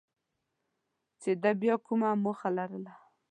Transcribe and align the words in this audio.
چې 1.21 1.31
ده 1.41 1.51
بیا 1.61 1.75
کومه 1.85 2.09
موخه 2.23 2.49
لرله. 2.57 2.93